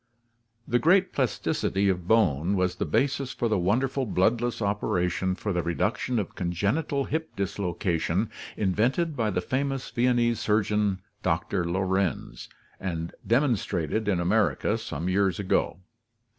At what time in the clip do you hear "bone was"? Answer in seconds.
2.07-2.73